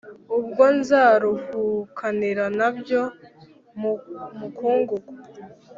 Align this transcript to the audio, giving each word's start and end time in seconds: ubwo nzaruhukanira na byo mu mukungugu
ubwo 0.37 0.63
nzaruhukanira 0.77 2.45
na 2.59 2.69
byo 2.77 3.01
mu 3.79 3.93
mukungugu 4.39 4.97